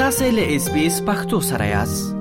تاسو 0.00 0.26
له 0.36 0.48
اس 0.54 0.64
بي 0.72 0.80
اس 0.86 0.96
پختو 1.04 1.38
سره 1.44 1.66
یاست 1.66 2.16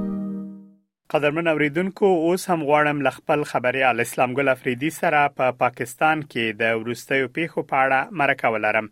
قدرمن 1.13 1.47
اوریدونکو 1.53 2.11
اوس 2.27 2.45
هم 2.51 2.63
غواړم 2.69 3.01
لخپل 3.07 3.43
خبري 3.49 3.81
ال 3.87 4.01
اسلام 4.03 4.35
ګل 4.37 4.51
افریدي 4.51 4.91
سره 4.97 5.23
په 5.33 5.33
پا 5.39 5.49
پاکستان 5.63 6.21
کې 6.27 6.61
د 6.61 6.77
ورستیو 6.83 7.27
پیښو 7.39 7.65
په 7.73 7.81
اړه 7.87 8.15
مرکه 8.23 8.53
ولرم 8.55 8.87